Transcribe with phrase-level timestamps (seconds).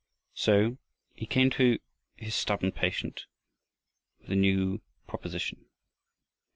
[0.33, 0.79] So
[1.13, 1.77] he came to
[2.15, 3.27] his stubborn patient
[4.19, 5.67] with a new proposition.